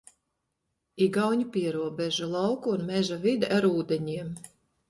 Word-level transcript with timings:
Igauņu 1.07 1.45
pierobeža, 1.57 2.31
lauku 2.33 2.75
un 2.79 2.85
meža 2.91 3.19
vide 3.27 3.55
ar 3.59 3.73
ūdeņiem. 3.73 4.35